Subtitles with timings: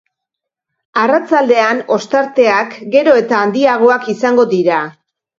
[1.01, 4.79] Arratsaldean, ostarteak gero eta handiagoak izango dira.